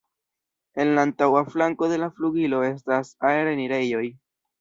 [0.83, 4.03] En la antaŭa flanko de la flugilo estas aer-enirejoj.